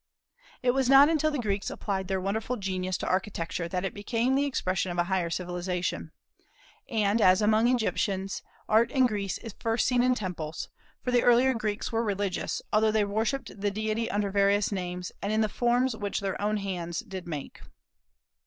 [0.63, 4.33] It was not until the Greeks applied their wonderful genius to architecture that it became
[4.33, 6.11] the expression of a higher civilization.
[6.89, 10.69] And, as among Egyptians, Art in Greece is first seen in temples;
[11.03, 15.31] for the earlier Greeks were religious, although they worshipped the deity under various names, and
[15.31, 17.61] in the forms which their own hands did make.